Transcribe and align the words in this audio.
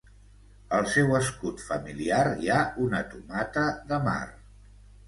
Al 0.77 0.87
seu 0.93 1.13
escut 1.17 1.61
familiar 1.67 2.25
hi 2.47 2.51
ha 2.55 2.59
una 2.87 3.07
tomata 3.13 3.69
de 3.95 4.03
mar. 4.11 4.21